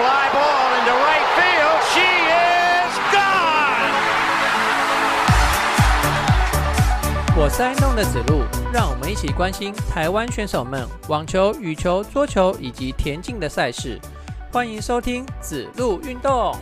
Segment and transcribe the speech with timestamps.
[0.00, 1.78] fly ball into right field.
[1.92, 3.92] She is gone.
[7.36, 14.00] 我是爱弄的子路，让我们一起关心台湾选手们网球、羽球、桌球以及田径的赛事。
[14.50, 16.56] 欢迎收听子路运动。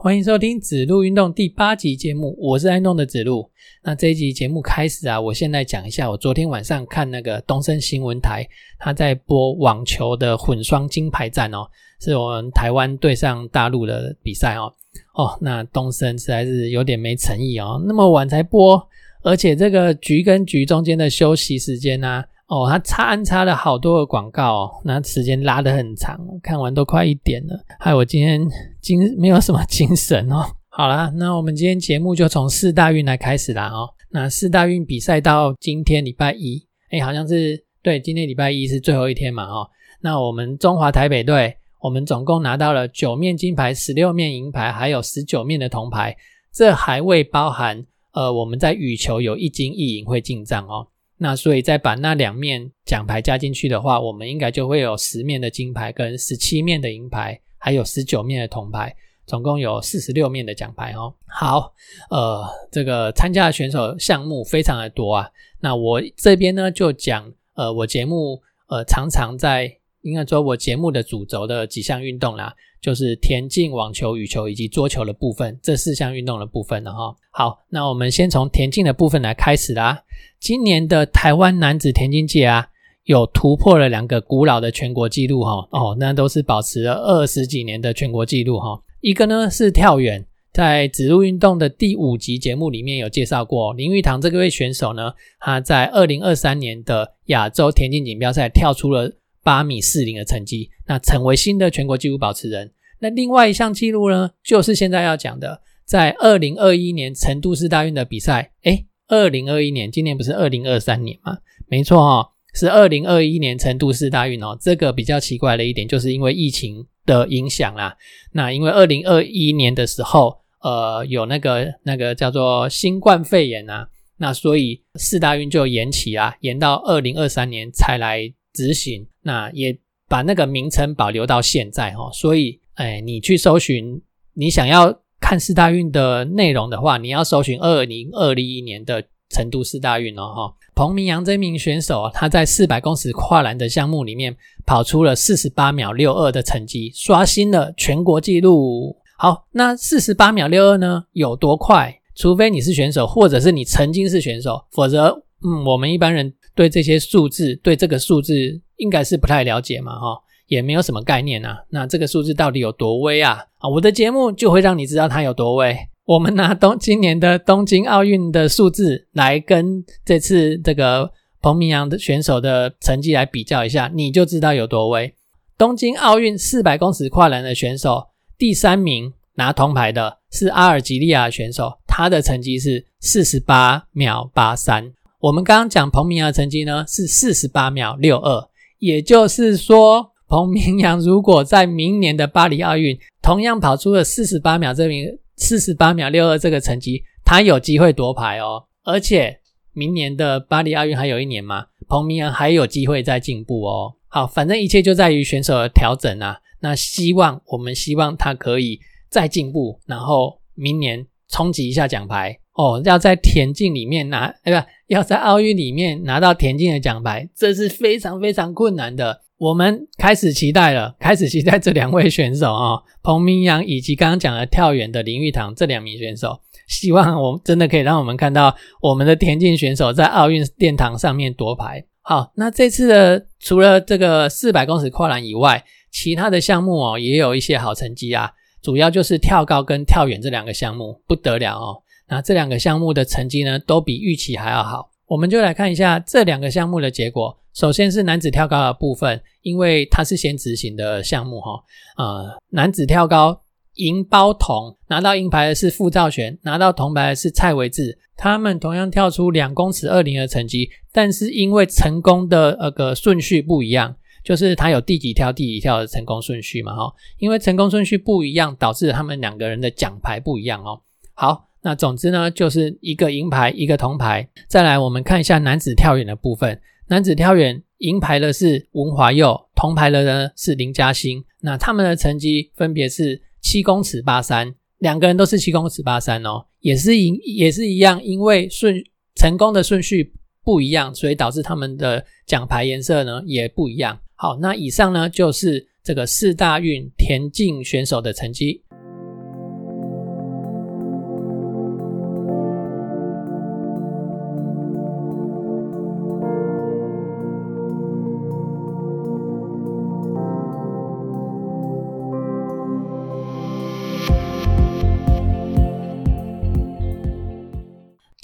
[0.00, 3.50] 欢迎收听子路运动第八集节目，我是爱弄的子路。
[3.82, 8.46] 那这一集节目开始啊，我现在讲一下，我昨天晚上看那个东森新闻台，
[8.78, 11.66] 他在播网球的混双金牌战哦，
[12.00, 14.72] 是我们台湾对上大陆的比赛哦。
[15.14, 18.80] 哦，那东森实在是有点没诚意哦，那么晚才播，
[19.24, 22.22] 而且这个局跟局中间的休息时间呢？
[22.48, 28.40] 哦，他插安插了好多的广告，哦，那时间拉得很长，看完都快一点了，害我今天
[28.80, 30.44] 精没有什么精神哦。
[30.70, 33.90] 好啦，那我们今天节目就从四大运来开始啦哦。
[34.10, 39.68] 那四大运比赛到今天礼拜一，哎，好像是对，今天礼拜一是最后一天嘛哦。
[40.00, 46.16] 那我们中华台北队，我们总共拿到了九面金牌、十六面银牌，还有十九面的铜牌，
[46.54, 50.86] 这还未包含呃我们在羽球有一金一银会进账哦。
[51.20, 58.94] 那所以再把那两面奖牌加进去的话，我们应该就会有十面的金牌跟十七面的银牌，还有十九面的铜牌，
[59.26, 61.12] 总共有四十六面的奖牌哦。
[61.26, 61.74] 好，
[62.10, 65.28] 呃，这个参加的选手项目非常的多啊。
[65.60, 72.54] 那我这边呢就讲，呃，我节目呃常常在应该说我节目的主轴的几项运动啦。
[72.80, 77.16] 就是田径、网球、羽球以及桌球的部分，这四项运动的部分了哈。
[77.30, 80.04] 好，那我们先从田径的部分来开始啦。
[80.38, 82.68] 今年的台湾男子田径界啊，
[83.04, 85.68] 有突破了两个古老的全国纪录哈。
[85.72, 88.82] 哦，那都是保持了二十几年的全国纪录哈。
[89.00, 99.12] 一个呢是跳远，在指路运动的第五集节目里面有介绍过，林玉堂这位选手呢，他在二零二三年的亚洲田径锦标赛跳出了。
[99.44, 102.72] 八米四零的成绩，那成为新的全国纪录保持人。
[102.98, 108.50] 那另外一项纪录呢，就是现在要讲的，在二零二一年成都市大运的比赛。
[108.62, 111.38] 诶二零二一年，今年不是二零二三年吗？
[111.68, 114.58] 没错哦，是二零二一年成都市大运哦。
[114.60, 117.96] 这个比较奇怪的一点，就是因为疫情的影响啦。
[118.32, 128.32] 那因为二零二一年的时候，呃，有那个那个叫做新冠肺炎啊，那所以四大运就延期啊，延到二零二三年才来。
[128.50, 134.00] 执行那也把那个名称保留到现在哈，所以哎，你去搜寻
[134.32, 140.54] 你想要看四大运的内容的话，你要搜寻二零二零一年的成都四大运哦哈。
[140.74, 148.96] 彭明阳这名选手，他在四百公尺跨栏的项目里面跑出了四十八秒六二的成绩，刷新了全国纪录。
[149.18, 152.00] 好，那四十八秒六二呢有多快？
[152.14, 156.32] 除非你是选手，或者是你曾经是选手，否则嗯，我们一般人。
[156.58, 161.56] 对这些数字，对这个数字应该是不太了解嘛，哈，也没有什么概念啊。
[161.68, 163.44] 那这个数字到底有多威啊？
[163.58, 165.76] 啊，我的节目就会让你知道它有多威。
[166.04, 175.14] 我们拿东今年的东京奥运的数字来跟这次这个彭明阳的选手的成绩来比较一下，你就知道有多威。
[175.56, 184.92] 东京奥运四百公尺跨栏的选手，第三名拿铜牌的是阿尔及利亚选手，他的成绩是四十八秒八三。
[185.20, 188.48] 我们刚刚讲彭明阳的成绩呢是四十八秒六二，
[188.78, 198.66] 也就是说，彭明阳如果在明年的巴黎奥运同样跑出了四十八秒这名四十八秒六二这个成绩，他有机会夺牌哦。
[198.84, 199.40] 而且
[199.72, 203.94] 明年的巴黎奥运还有一年嘛，彭明阳还有机会再进步哦。
[204.06, 206.38] 好，反正一切就在于选手的调整啊。
[206.60, 208.78] 那希望我们希望他可以
[209.10, 212.38] 再进步，然后明年冲击一下奖牌。
[212.58, 219.20] 哦，要在田径里面拿，哎不，要在奥运里面拿到田径的奖牌，这是非常非常困难的。
[219.38, 231.84] 我们开始期待了，开始期待这两位选手啊，彭明阳以及刚刚讲的跳远的林玉堂这两名选手，希望我真的可以让我们看到我们的田径选手在奥运殿堂上面夺牌。
[232.02, 241.82] 好，那这次的除了这个四百公尺跨栏以外，其他的项目哦也有一些好成绩啊，主要就是跳高跟跳远这两个项目不得了哦。
[242.08, 244.90] 那这两个项目的成绩呢，都比预期还要好。
[245.06, 247.38] 我们就来看一下这两个项目的结果。
[247.54, 251.62] 首先是男子跳高的部分，因为它是先执行的项目哈。
[251.96, 253.40] 呃，男子跳高
[253.74, 257.98] 银包铜，拿到银牌的是傅兆璇，拿到铜牌的是蔡维志。
[258.16, 266.92] 他们同样跳出两公尺二零的成绩，但是因为成功的那个顺序不一样，就是他有第几跳第几跳的成功顺序嘛哈。
[267.18, 270.80] 因为成功顺序不一样，导致他们两个人的奖牌不一样哦。
[271.14, 274.28] 好，那总之呢，就是一个银牌，一个铜牌。
[274.48, 276.60] 再来，我们看一下男子跳远的部分。
[276.86, 281.24] 男子跳远，银牌的是文华佑，铜牌的呢是林嘉欣。
[281.40, 288.82] 那他们的成绩分别是七公尺八三，两个人都是七公尺八三哦，也是一也是一样，因为顺
[289.14, 293.98] 成功的顺序不一样，所以导致他们的奖牌颜色呢也不一样。
[294.14, 298.62] 好，那以上呢就是这个四大运田径选手的成绩。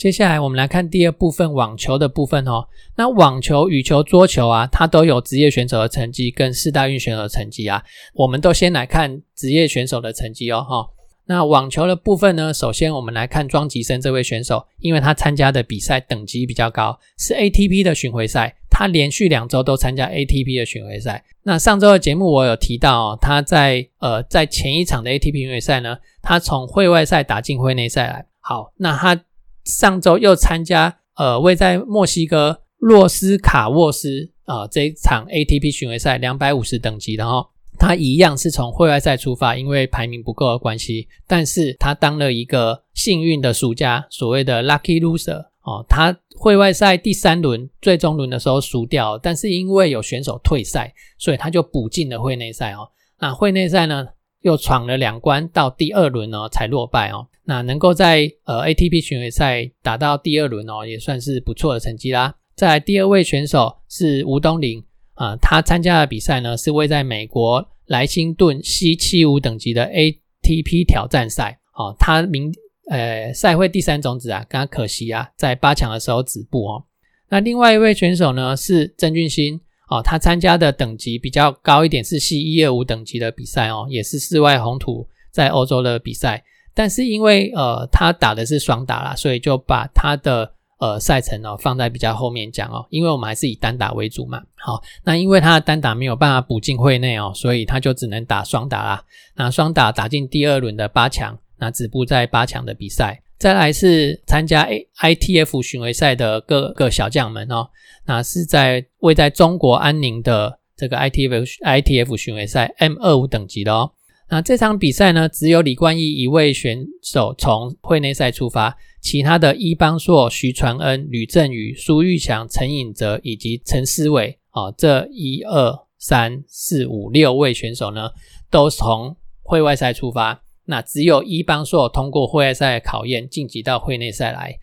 [0.04, 2.68] 接下来我们来看第二部分网球的部分哦。
[2.94, 7.82] 那网球、羽球、桌球啊，它都有职业选手的成绩跟四大运选手的成绩啊。
[8.12, 10.60] 我们都先来看职业选手的成绩哦。
[10.60, 10.86] 哈，
[11.24, 21.24] 那网球的部分呢，首先我们来看庄吉生这位选手，因为他参加的比赛等级比较高，是 ATP 的巡回赛，他连续两周都参加 ATP 的巡回赛。
[21.44, 28.26] 那上周的节目我有提到哦，他在呃在前一场的 ATP 巡回赛呢，他从会外赛打进会内赛来。
[28.40, 29.18] 好，那他。
[29.64, 52.90] 上周又参加呃位在墨西哥洛斯卡沃斯啊这一场 ATP 巡回赛两百五十等级的哦，他一样是从会外赛出发，因为排名不够的关系，但是他当了一个幸运的输家，所谓的 lucky loser 哦，他会外赛第三轮最终轮的时候输掉，但是因为有选手退赛，所以他就补进了会内赛哦。
[53.18, 54.08] 那会内赛呢
[54.42, 57.28] 又闯了两关，到第二轮呢才落败哦。
[57.46, 62.34] 那能够在呃 ATP 巡回赛打到第二轮哦，也算是不错的成绩啦。
[62.56, 64.82] 再来第二位选手是吴东林
[65.14, 72.52] 啊，他参加的比赛呢是位在美国莱辛顿 C 七五等级的 ATP 挑战赛哦，他明
[72.90, 76.84] 呃赛会第三种子啊，刚刚可惜啊，在八强的时候止步哦。
[77.28, 79.60] 那另外一位选手呢是曾俊欣
[79.90, 86.42] 哦，他参加的等级比较高一点，是 C 一二五等级的比赛哦，也是室外红土在欧洲的比赛。
[86.74, 94.42] 但是因为呃他打的是双打啦，所以就把他的呃赛程哦放在比较后面讲哦，因为我们还是以单打为主嘛。
[94.56, 99.04] 好，那因为他的单打没有办法补进会内哦，所以他就只能打双打啦。
[99.36, 103.20] 那双打打进第二轮的八强，那止步在八强的比赛。
[103.36, 107.68] 再来是参加 A I T F 巡回赛的各个小将们哦，
[108.06, 113.90] 那是在位在中国安宁的这个 I T F I T F 巡回赛 M 二五等级的哦。
[114.30, 128.10] 那这场比赛呢，只有李冠毅一位选手从会内赛出发，其他的伊邦硕、徐传恩、吕振宇、苏玉强、陈颖哲以及陈思伟啊，这一二三四五六位选手呢，
[128.50, 130.42] 都从会外赛出发。
[130.64, 134.58] 那只有伊邦硕通过会外赛考验，晋级到会内赛来。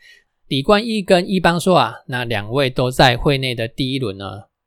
[0.47, 4.25] 李冠毅跟伊邦硕啊，那两位都在会内的第一轮呢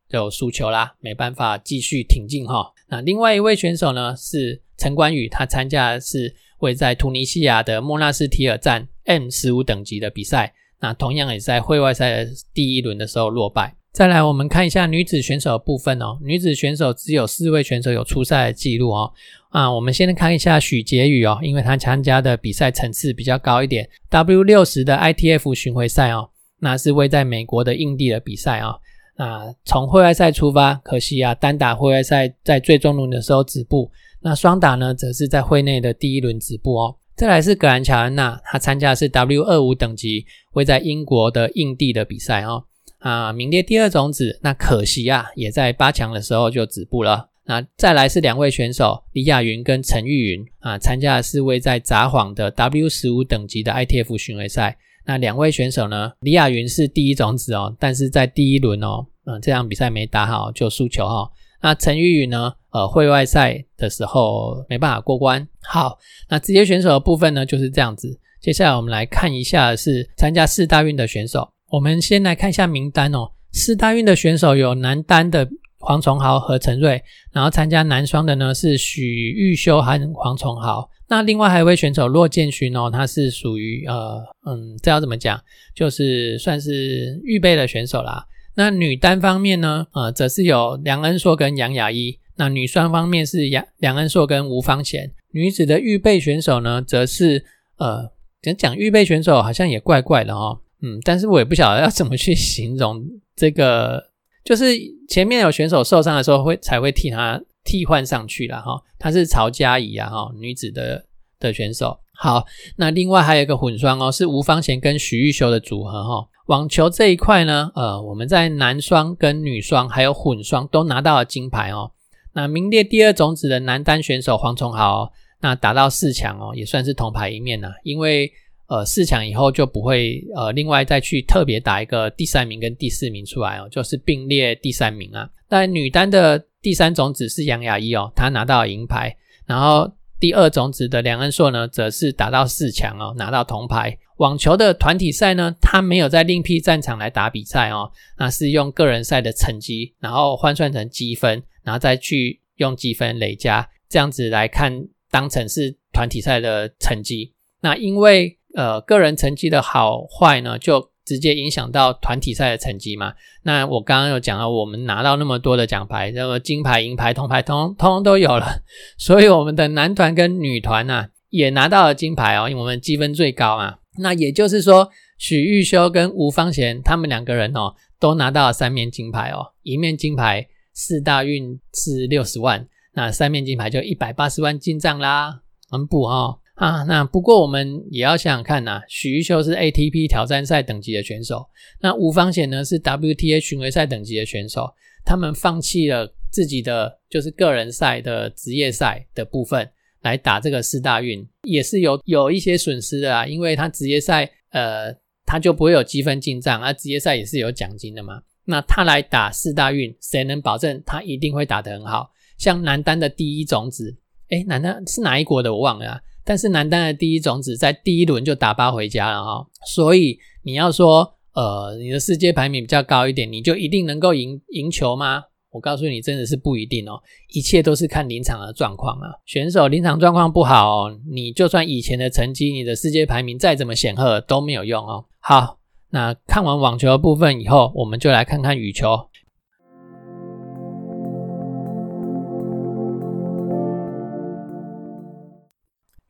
[0.08, 2.72] 就输球啦，没办法继续挺进哈。
[2.88, 4.62] 那另外一位选手呢是。
[4.76, 13.76] 陈冠宇他参加的是位在突尼西亚的莫纳斯提尔站 M 十五等级的比赛，那同样也在会外赛的第一轮的时候落败。
[13.92, 16.18] 再来，我们看一下女子选手部分哦。
[16.20, 19.12] 女子选手只有四位选手有出赛的记录哦。
[19.50, 28.74] 啊，我们先看一下许婕妤哦，因为她参加的比赛层次比较高一点，W 六十的 ITF 巡回赛哦，那是位在美国的印地的比赛啊。
[29.16, 33.88] 那从会外赛出发，可惜啊，单打会外赛在最终轮的时候止步。
[34.24, 36.96] 那双打呢，则是在会内的第一轮止步哦。
[37.14, 42.64] 再来是格兰乔安娜，她参加的是 W 二五等级，会在英国的印地的比赛哦。
[43.00, 47.28] 啊，名列第二种子，那可惜啊，也在八强的时候就止步了。
[47.44, 54.78] 那再来是两位选手李雅云跟陈玉云啊，参加的是位在札幌的 W 十五等级的 ITF 巡回赛。
[55.04, 61.30] 那两位选手呢，李雅云是第一种子哦，但是在第一轮哦，嗯，这场比赛没打好就输球哈。
[61.60, 62.54] 那陈玉云呢？
[62.74, 65.46] 呃，会外赛的时候没办法过关。
[65.62, 65.96] 好，
[66.28, 68.18] 那职业选手的部分呢就是这样子。
[68.40, 71.48] 接下来我们来看一下是参加四大运的选手。
[71.70, 73.30] 我们先来看一下名单哦。
[73.52, 77.00] 四大运的选手有男单的黄崇豪和陈瑞，
[77.30, 80.90] 然后参加男双的呢是许玉修和黄崇豪。
[81.06, 85.40] 那另外还有一位选手骆建勋哦，他是属于呃嗯，这要怎么讲？
[85.76, 88.26] 就是算是预备的选手啦。
[88.56, 92.18] 那女单方面呢，呃，则是有梁恩硕跟杨雅一。
[92.36, 95.12] 那女双方面是杨梁恩硕跟吴芳贤。
[95.30, 97.44] 女子的预备选手呢，则是
[97.76, 98.10] 呃，
[98.40, 104.10] 讲讲预备选手好像也怪怪的哦，嗯，但是我也不晓得要怎么去 形容这个，
[104.44, 104.76] 就是
[105.08, 108.80] 前面有选手受伤的时候会才会替他替换上去了哈。
[108.98, 111.06] 她是曹佳怡啊哈，女子的
[111.40, 111.98] 的选手。
[112.16, 112.44] 好，
[112.76, 116.28] 那另外还有一个混双哦，是吴方贤跟许玉修的组合哈。
[116.46, 121.90] 网球这一块呢，呃，我们在男双跟女双还有混双都拿到了金牌哦。
[122.34, 125.10] 那名列第二种子的男单选手黄崇豪，
[125.40, 127.72] 那打到四强哦，也算是铜牌一面呐。
[127.82, 128.30] 因为
[128.66, 135.30] 呃四强以后就不会呃另外再去特别打一个第三名跟第四名出来哦，就是并列第三名啊。
[135.48, 139.90] 但女单的第三种子是杨雅一哦，她拿到银牌，然后。
[140.24, 143.98] 第二种子的梁恩硕呢，则是打到四强哦，拿到铜牌。
[144.16, 157.34] 网球的团体赛呢，他没有在另辟战场来打比赛哦，那是用个人赛的成绩，然后换算成积分，然后再去用积分累加，这样子来看，当成是团体赛的成绩。
[157.60, 163.12] 那因为呃个人成绩的好坏呢，就直接影响到团体赛的成绩嘛？
[163.42, 168.62] 那我刚刚有讲到，我们拿到那么多的奖牌，那么金牌、银牌、铜牌，通通都有了。
[168.98, 173.78] 所以我们的男团跟女团呢，也拿到了金牌哦，因为我们积分最高啊。
[173.98, 179.52] 那也就是说，许玉修跟吴方贤他们两个人哦，都拿到了三面金牌哦。
[179.62, 186.40] 一面金牌四大运是六十万，那三面金牌就一百八十万进账啦，很补哦。
[186.54, 191.48] 啊，那不过我们也要想想看呐，许玉秀是 ATP 挑战赛等级的选手，
[191.80, 194.72] 那吴方贤呢是 WTA 巡回赛等级的选手，
[195.04, 199.68] 他们放弃了自己的就是个人赛的职业赛的部分
[200.02, 204.94] 来打这个四大运，也是有有一些损失的啊，因为他职业赛呃
[205.26, 212.12] 他就不会有积分进账，而职业赛也是有奖金的嘛，那他来打四大运，谁能保证他一定会打得很好？
[212.38, 213.96] 像男单的第一种子，
[214.28, 216.00] 诶，男单是哪一国的我忘了。
[216.24, 225.24] 但是男单的第一种子在第一轮就打八回家了哈，所以你要说呃你的世界排名比较高一点，你就一定能够赢赢球吗？
[225.50, 229.08] 我告诉你，真的是不一定哦，一切都是看临场的状况啊。
[229.24, 235.04] 选手临场状况不好，你就算以前的成绩，你的世界排名再怎么显赫都没有用哦。
[235.20, 235.58] 好，
[235.90, 239.08] 那看完网球的部分以后，我们就来看看羽球。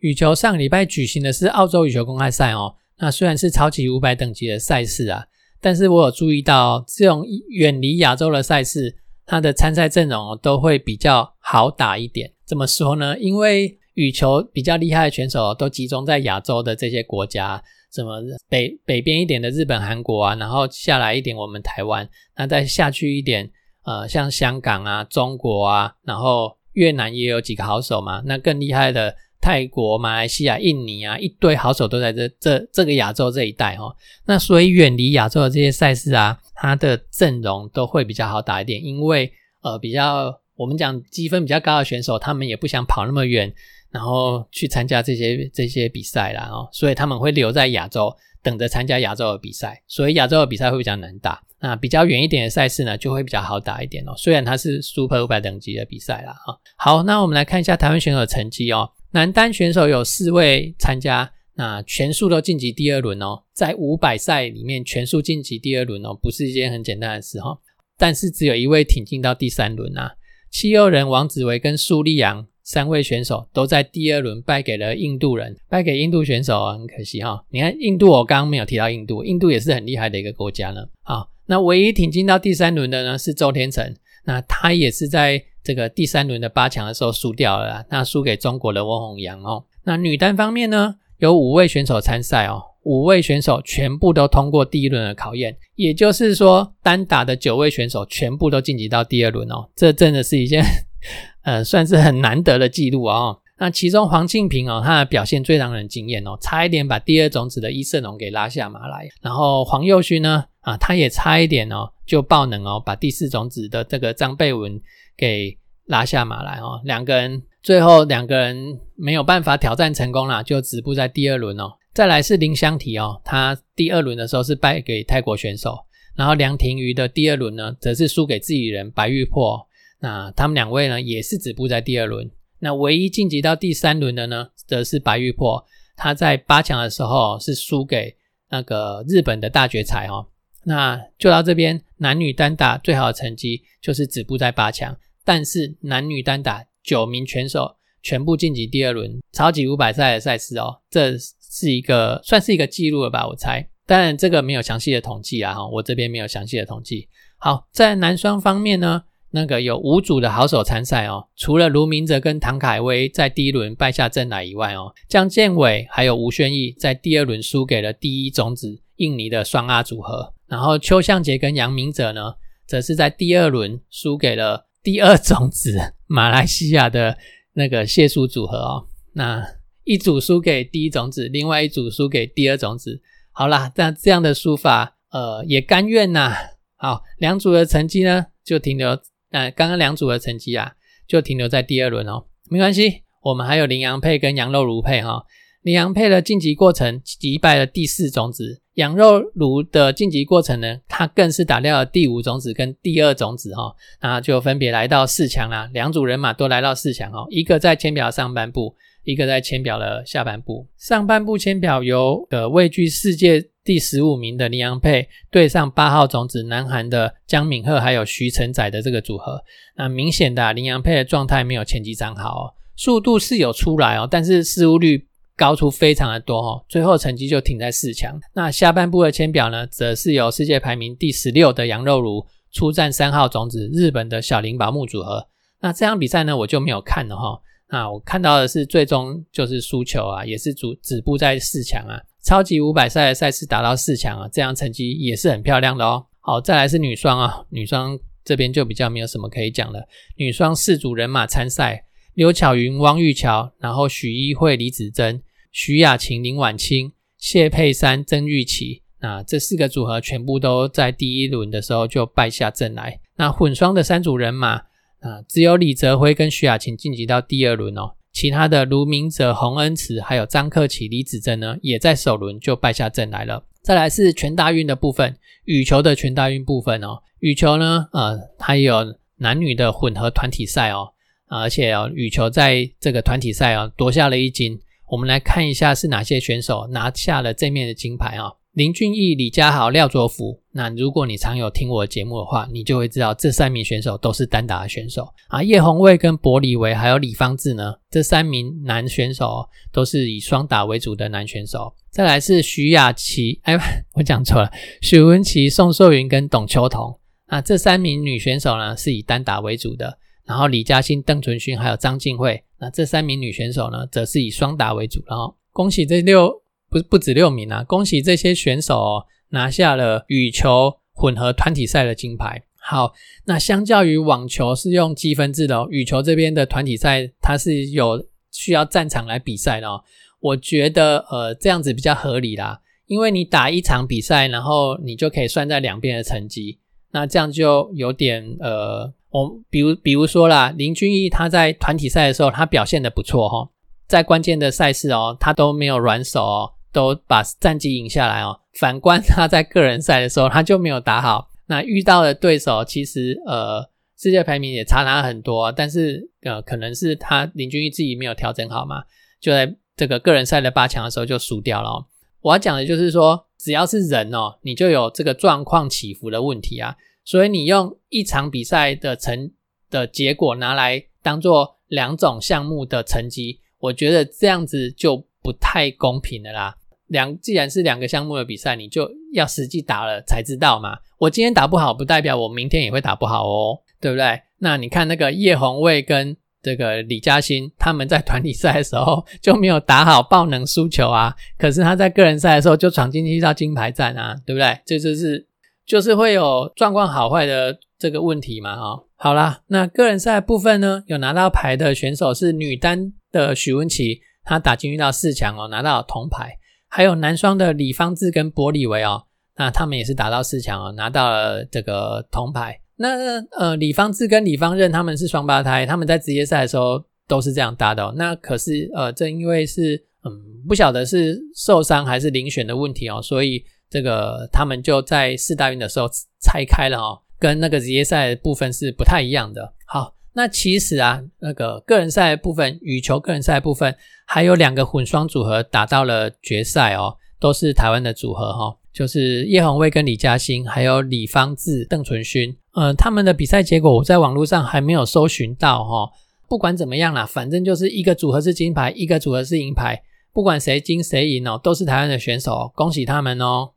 [0.04, 2.75] 羽球上礼拜举行的是澳洲羽球公开赛哦。
[2.99, 5.25] 那虽然是超级五百等级的赛事啊，
[5.62, 12.30] 但是我有注意到这种远离亚洲的赛事，它的参赛阵容都会比较好打一点。
[12.44, 13.18] 怎么说呢？
[13.18, 22.06] 因为羽球比较厉害的选手都集中在亚洲的这些国家，什么北北边一点的日本、韩国啊，然后下来一点我们台湾，
[22.37, 23.50] 那再下去一点，
[23.87, 28.23] 呃，像香港啊、中国啊，然后越南也有几个好手嘛。
[28.26, 29.16] 那更厉害的。
[29.44, 33.94] 泰国、马来西亚、印尼啊，一堆好手都在这这这个亚洲这一带哈。
[34.24, 43.52] 那所以远离亚洲的这些赛事啊，它的阵容都会比较好打一点，因为呃比较我们讲积分比较高的选手，他们也不想跑那么远，
[43.90, 49.82] 然后去参加这些这些比赛啦哦，所以他们会留在亚洲，等着参加亚洲的比赛。
[49.86, 54.14] 所以亚洲的比赛会比较难打，那比较远一点的赛事呢，就会比较好打一点哦。
[54.16, 56.58] 虽然它是 Super 五百等级的比赛啦哈。
[56.78, 58.90] 好，那我们来看一下台湾选手的成绩哦。
[59.14, 63.44] 男单选手有四位参加，那全数都晋级第二轮哦。
[63.52, 67.56] 在五百赛里面，全数晋级第二轮哦，不是一件很简单的事哈。
[67.97, 70.16] 但是只有一位挺进到第三轮啊。
[70.50, 77.44] 七欧人王子维跟苏利扬三位选手都在第二轮败给了印度人，败给印度选手很可惜哈。
[77.50, 80.80] 你看印度，我刚刚没有提到印度，印度也是很厉害的一个国家呢。
[81.04, 83.94] 好，那唯一挺进到第三轮的呢是周天成，
[84.25, 85.45] 那他也是在。
[85.64, 89.64] 这个第三轮的八强的时候输掉了，那输给中国的翁宏阳哦。
[89.85, 99.71] 那女单方面呢，有五位选手参赛哦，五位选手全部都通过第一轮的考验，也就是说，单打的九位选手全部都晋级到第二轮哦。
[99.75, 100.62] 这真的是一件，
[101.45, 103.38] 呃，算是很难得的记录哦。
[103.57, 109.09] 那其中黄庆平哦，他的表现最让人惊艳哦，差一点把第二种子的伊瑟农给拉下马来。
[109.23, 114.78] 然后黄佑勋呢，啊，他也差一点哦，就爆能哦，把第四种子的这个张贝文。
[115.16, 115.56] 给
[115.87, 121.73] 拉下马来哦，两个人最后两个人没有办法挑战成功了，就止步在第二轮哦。
[121.92, 125.78] 再来是林香缇哦，他第二轮的时候是败给泰国选手，
[126.16, 129.64] 然后梁廷瑜的第二轮呢，则是输给自己人白玉珀。
[130.00, 132.28] 那他们两位呢，也是止步在第二轮。
[132.59, 135.64] 那唯一晋级到第三轮的呢，则是白玉珀，
[135.97, 138.16] 他在八强的时候是输给
[138.50, 140.26] 那个日本的大绝才哦。
[140.64, 144.97] 那就到这边，男女单打最好的成绩就是止步在八强。
[145.25, 153.26] 但是男女单打九名选手全部晋级第二轮超级五百赛的赛事哦，这是一个算是一个记录了吧？
[153.26, 153.66] 我猜。
[153.87, 157.09] 当然这个没有详细的统计啊，我这边没有详细的统计。
[157.38, 172.34] 好，在男双方面呢，那个有五组的好手参赛哦，除了卢明哲跟唐凯威在第一轮败下阵来以外哦，江建伟还有吴宣义在第二轮输给了第一种子印尼的双阿组合，然后邱向杰跟杨明哲呢，
[172.66, 177.16] 则是在第二轮输给了第二种子马来西亚的
[177.54, 179.44] 那个谢淑组合哦，那
[179.84, 183.02] 一组输给第一种子，另外一组输给第二种子。
[183.32, 186.34] 好啦，那这样的输法，呃，也甘愿呐。
[186.76, 188.98] 好，两组的成绩呢，就停留。
[189.30, 190.74] 呃刚刚两组的成绩啊，
[191.08, 195.24] 就停留在第二轮哦，没关系，我们还有羚羊配跟羊肉炉配哈。
[195.64, 205.71] 羚羊配的晋级过程击败了第四种子，羊肉炉的晋级过程呢，它更是打掉了第五种子跟第二种子哈，那就分别来到四强啦。
[205.73, 210.68] 两组人马都来到四强哦，一个在签表上半部，一个在签表的下半部。
[210.76, 213.50] 上半部签表由呃位居世界。
[213.64, 219.42] 第十五名的林洋配对上八号种子南韩的姜敏赫还有徐承宰的这个组合，
[219.78, 228.18] 那明显的林洋配的状态没有前几场好哦，速度是有出来哦，但是失误率高出非常的多哦，最后成绩就停在四强。
[228.34, 235.26] 那下半部的签表呢，则是由世界排名第十六的杨肉如出战三号种子日本的小林宝木组合。
[235.60, 242.00] 那这场比赛呢，我就没有看了哈，那我看到的是最终就是输球啊，也是主止步在四强啊。
[242.22, 246.06] 超级五百赛的赛事打到四强啊，这样成绩也是很漂亮的哦。
[246.20, 249.86] 好，再来是女双啊，女双这边就比较没有什么可以讲了。
[250.16, 251.84] 女双四组人马参赛，
[252.14, 263.00] 刘巧云、汪玉桥，然后许一慧、李子珍、徐雅琴、林婉清、谢佩珊、曾玉琪，那这四个组合全部都在第一轮的时候就败下阵来。
[263.16, 264.54] 那混双的三组人马
[265.00, 267.94] 啊，只有李泽辉跟徐雅琴晋级到第二轮哦。
[268.12, 273.44] 其他的卢明哲、洪恩慈，还有张克启、李子珍呢，也在首轮就败下阵来了。
[273.61, 275.16] 再来是全大运的部分，
[275.47, 277.02] 羽球的全大运部分哦。
[277.18, 280.93] 羽球呢，呃，它有男女的混合团体赛哦，
[281.40, 284.58] 而且哦，羽球在这个团体赛哦夺下了一金。
[284.86, 288.30] 我们来看一下是哪些选手拿下了这面的金牌啊？
[288.52, 290.40] 林俊逸、李佳豪、廖卓福。
[290.52, 295.42] 那如果你常有听我的节目的话，你就会知道这三名选手都是单打的选手啊。
[295.42, 301.75] 叶红卫、跟柏李维还有李方志呢，这三名男选手都是以双打为主的男选手。
[301.90, 303.58] 再来是徐雅琪，哎，
[303.94, 304.49] 我讲错了，
[304.82, 306.97] 许文琪、宋秀云跟董秋彤。
[307.26, 309.99] 那这三名女选手呢，是以单打为主的。
[310.26, 315.02] 然后李嘉欣、邓淳勋还有张静慧，那这三名女选手呢，则是以双打为主。
[315.06, 316.43] 然后恭喜这六。
[316.71, 317.63] 不不止六名啊！
[317.63, 322.43] 恭喜这些选手，拿下了羽球混合团体赛的金牌。
[322.58, 322.93] 好，
[323.26, 329.84] 那相较于网球是用积分制的哦，羽球这边的团体赛它是有需要战场来比赛的哦。
[330.19, 336.58] 我觉得呃这样子比较合理啦，因为你打一场比赛，然后你就可以算在两边的成绩，
[336.91, 343.48] 那这样就有点呃，我比如比如说啦，林俊逸他在团体赛的时候他表现的不错哈，
[343.86, 346.50] 在关键的赛事哦，他都没有软手哦。
[346.74, 348.40] 都把战绩赢下来哦。
[348.58, 351.30] 反观他在个人赛的时候，他就没有打好。
[351.46, 358.82] 那遇到的对手其实呃世界排名也差他很多，但是呃可能是他林俊逸自己没有调整好嘛，
[359.20, 361.86] 就在这个个人赛的八强的时候就输掉了。
[362.22, 366.74] 我要讲的就是说，只要是人哦，你就有这个状况起伏的问题啊。
[367.04, 369.30] 所以你用一场比赛的成
[369.71, 376.56] 的结果拿来当做两种项目的成绩，我觉得这样子就不太公平的啦。
[376.88, 380.78] 两既然是两个项目的比赛，你就要实际打了才知道嘛。
[380.99, 384.21] 我今天打不好，不代表我明天也会打不好哦，对不对？
[384.38, 391.14] 那你看那个叶红卫跟这个李嘉欣，他们在团体赛的时候就没有打好，爆能输球啊。
[391.38, 394.58] 可是他在个人赛的时候就闯进去到金牌战啊，对不对？
[394.67, 395.26] 这就是
[395.66, 398.84] 就是会有状况好坏的这个问题嘛，哈。
[398.96, 406.38] 好啦，那个人赛部分呢，有拿到牌的选手是女单的许文琪，她打进遇到四强哦，拿到铜牌。
[406.68, 409.04] 还有男双的李方志跟博里维哦，
[409.36, 412.58] 那他们也是打到四强哦，拿到了这个铜牌。
[412.76, 417.84] 那呃，李方志跟李方任他们是双胞胎，他们在职业赛的时候都是这样搭的。
[417.84, 420.10] 哦那可是呃，正因为是嗯，
[420.48, 423.44] 不晓得是受伤还是遴选的问题哦，所以
[423.75, 429.54] 这个他们就在四大运的时候拆开了哦，跟那个职业赛部分是不太一样的。
[429.67, 429.93] 好。
[430.17, 433.75] 那其实啊，那个个人赛部分，羽球个人赛部分，
[434.06, 445.91] 还有两个混双组合打到了决赛哦，都是台湾的组合哈，就是叶红卫跟李嘉欣，还有李方志、邓淳勋，嗯，他们的比赛结果我在网络上还没有搜寻到哈。
[446.28, 449.82] 不管怎么样啦，反正就是一个组合是金牌，一个组合是银牌，
[450.13, 453.50] 不管谁金谁银哦，都是台湾的选手，恭喜他们哦。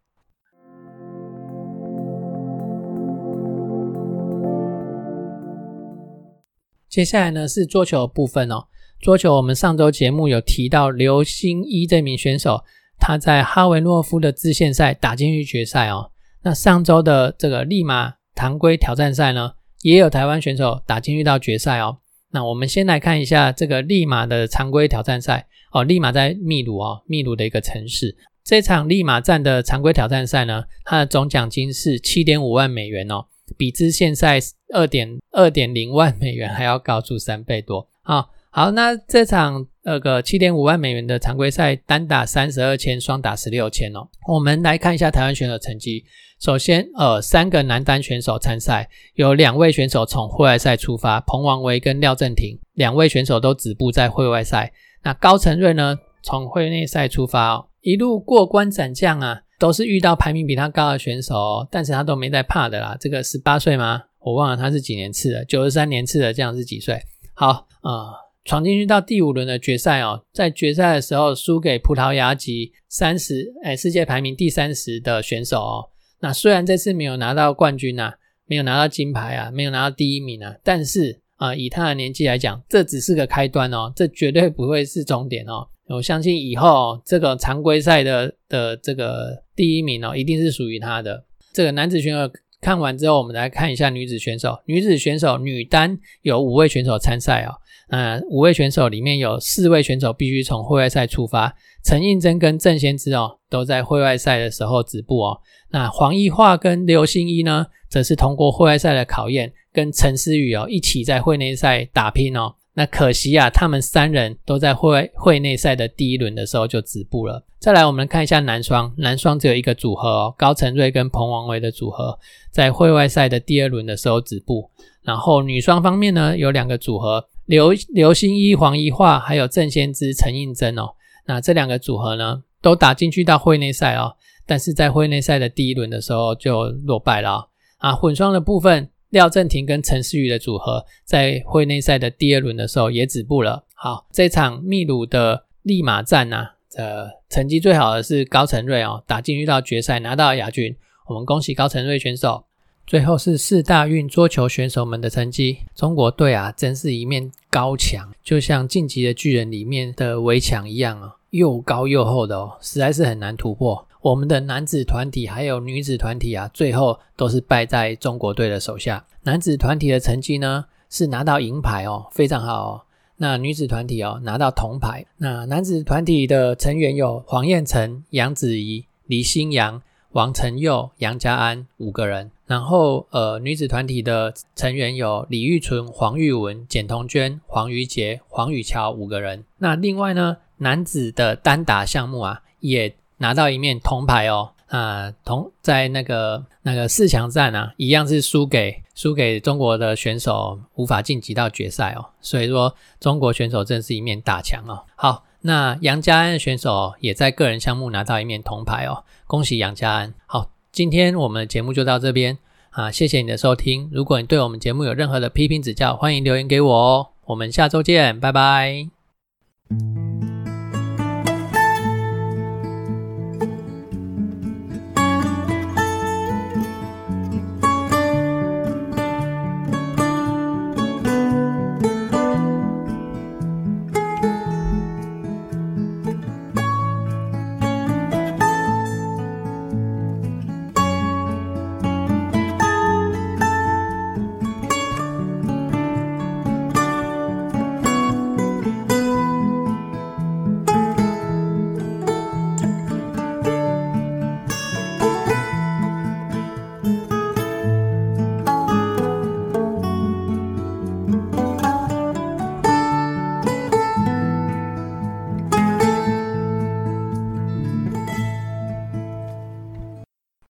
[6.97, 8.65] 接下来呢是桌球部分哦。
[8.99, 12.63] 桌球我们上周节目有提到刘星一这名选手，
[12.97, 16.09] 他在哈维诺夫的支线赛打进去决赛哦。
[16.41, 19.51] 那上周的这个利马常规挑战赛呢，
[19.83, 21.99] 也有台湾选手打进去到决赛哦。
[22.31, 28.17] 那我们先来看一下这个利马的常规挑战赛哦，利马在秘鲁哦，秘鲁的一个城市。
[28.43, 34.39] 这场利马站的常规挑战赛呢，它的总奖金是七点五万美元哦，比支线赛
[34.73, 38.27] 二点二点零万美元还要高出三倍多啊。
[38.49, 44.07] 好，那这场那个七点五万美元的常规赛，单打三十二千，双打十六千哦。
[44.27, 46.03] 我们来看一下台湾选手成绩。
[46.39, 54.71] 首先，呃，三个男单选手参赛，有两位选手从户外赛出发，彭王维跟廖正廷两位选手都止步在户外赛。
[55.03, 57.67] 那高承瑞呢，从会内赛出发哦。
[57.81, 62.95] 一路过关斩将啊，都是遇到排名比他高的选手，哦但是他都没在怕的啦。
[62.99, 64.03] 这个十八岁吗？
[64.19, 66.99] 我忘了他是几年次的，九十三年次的，这样是几岁？
[67.33, 68.11] 好啊，
[68.43, 75.89] 闯进去到第五轮的决赛哦，在决赛的时候输给葡萄牙籍三十哎世界排名第三十的选手哦。
[76.19, 78.13] 那虽然这次没有拿到冠军呐，
[78.45, 85.67] 没有拿到金牌啊，没有拿到第一名啊，但是啊，以他的年纪来讲，这只是个开端哦，这绝对不会是终点哦。
[85.89, 91.23] 我相信以后这个常规赛的的这个第一名哦，一定是属于他的。
[91.53, 94.57] 这个男子选手看完之后，我们来看一下女子选手。
[94.65, 97.55] 女子选手女单有五位选手参赛哦，
[97.89, 105.39] 那五位选手里面有四位选手必须从户外赛出发，陈映真跟郑先知哦都在户外赛的时候止步哦。
[105.71, 112.55] 那黄义化跟刘心一呢，则是通过户外赛的考验，跟陈思雨哦一起在会内赛打拼哦。
[112.77, 117.43] 那可惜啊，他们三人都在会会内赛的第一轮的时候就止步了。
[117.57, 122.19] 再来，我们看一下男双，男双只有一个组合哦，高承瑞跟彭王维的组合，
[122.51, 124.69] 在会外赛的第二轮的时候止步。
[125.01, 130.89] 然后女双方面呢，有两个组合，刘刘星一、黄怡桦，还有郑先知、陈映真哦。
[131.25, 137.93] 那这两个组合呢，都打进去到会内赛哦，但是在会内赛的第一轮的时候就落败了啊。
[137.93, 138.91] 混双的部分。
[139.09, 143.63] 廖正廷跟陈思宇的组合在会内赛的第二轮的时候也止步了。
[143.73, 150.75] 好，这场秘鲁的利马战呢，呃，成绩最好的是高承瑞哦，打进遇到决赛拿到亚军。
[151.07, 152.43] 我们恭喜高承瑞选手。
[152.85, 155.57] 最后是四大运桌球选手们的成绩。
[155.75, 163.85] 中国队啊，真是一面高墙，就像晋级的巨人里面的围墙一样啊，又高又厚的哦，实在是很难突破。
[164.01, 169.05] 我们的男子团体还有女子团体啊，最后都是败在中国队的手下。
[169.23, 172.81] 男子团体的成绩呢是拿到银牌哦，非常好哦。
[173.17, 175.05] 那女子团体哦拿到铜牌。
[175.17, 179.81] 那男子团体的成员有黄彦成、杨子怡、李新阳、
[180.11, 182.31] 王承佑、杨家安五个人。
[182.45, 189.43] 然后呃，女子团体的成员有李玉纯、黄玉文、简彤娟、黄瑜杰、黄宇乔五个人。
[189.57, 192.95] 那另外呢，男子的单打项目啊也。
[193.17, 202.05] 拿到一面铜牌哦，啊，铜在那个那个四强战啊，一样是输给输给中国的选手，无法晋级到决赛哦。
[202.21, 204.83] 所以说，中国选手真是一面大墙哦。
[204.95, 210.13] 好，那杨家安选手也在个人项目拿到一面铜牌哦，恭喜杨家安。
[210.25, 212.37] 好，今天我们的节目就到这边
[212.71, 213.89] 啊，谢谢你的收听。
[213.91, 217.07] 如果你对我们节目有任何的批评指教，欢迎留言给我哦。
[217.25, 218.87] 我们下周见，拜拜。